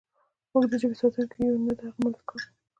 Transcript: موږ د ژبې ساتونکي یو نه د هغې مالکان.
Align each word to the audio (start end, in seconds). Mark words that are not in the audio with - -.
موږ 0.51 0.65
د 0.71 0.73
ژبې 0.81 0.95
ساتونکي 1.01 1.37
یو 1.49 1.57
نه 1.65 1.71
د 1.77 1.81
هغې 1.87 1.99
مالکان. 2.03 2.41